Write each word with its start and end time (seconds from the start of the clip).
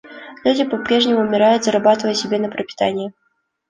Люди 0.43 0.65
по-прежнему 0.67 1.19
умирают, 1.19 1.63
зарабатывая 1.63 2.15
себе 2.15 2.39
на 2.39 2.49
пропитание. 2.49 3.13